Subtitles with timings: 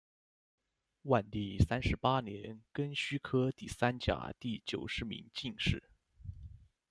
[1.03, 5.83] 万历三十八年庚戌科第三甲第九十名进士。